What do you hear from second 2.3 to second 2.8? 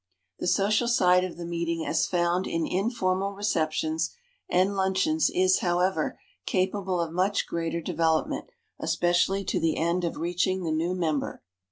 in